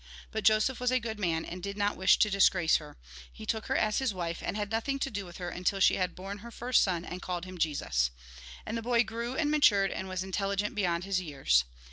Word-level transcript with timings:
But 0.31 0.43
Joseph 0.43 0.79
was 0.79 0.89
a 0.89 0.99
good 0.99 1.19
man, 1.19 1.45
and 1.45 1.61
did 1.61 1.77
not 1.77 1.95
wish 1.95 2.17
to 2.17 2.29
disgrace 2.31 2.77
her; 2.77 2.97
he 3.31 3.45
took 3.45 3.67
her 3.67 3.75
as 3.77 3.99
his 3.99 4.15
wife, 4.15 4.41
and 4.41 4.57
had 4.57 4.71
nothing 4.71 4.97
to 4.97 5.11
do 5.11 5.27
with 5.27 5.37
her 5.37 5.49
until 5.51 5.79
she 5.79 5.97
had 5.97 6.15
borne 6.15 6.39
her 6.39 6.49
first 6.49 6.81
son, 6.81 7.05
and 7.05 7.21
called 7.21 7.45
him 7.45 7.59
Jesus. 7.59 8.09
And 8.65 8.75
the 8.75 8.81
boy 8.81 9.03
grew 9.03 9.35
and 9.35 9.51
matured, 9.51 9.91
and 9.91 10.09
was 10.09 10.23
intel 10.23 10.57
ligent 10.57 10.73
beyond 10.73 11.03
his 11.03 11.21
years. 11.21 11.65